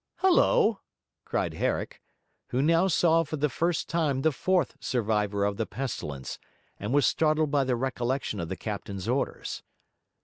[0.21, 0.79] 'Hullo!'
[1.25, 2.01] cried Herrick,
[2.47, 6.39] who now saw for the first time the fourth survivor of the pestilence,
[6.79, 9.61] and was startled by the recollection of the captain's orders.